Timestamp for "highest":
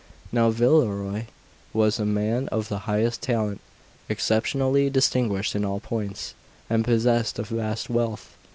2.89-3.21